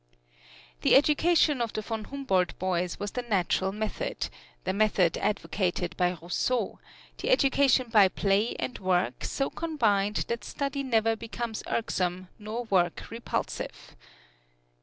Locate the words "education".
0.95-1.61, 7.29-7.87